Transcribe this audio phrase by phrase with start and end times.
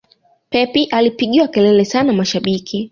[0.49, 2.79] pep alipigiwa kelele sana na mashabiki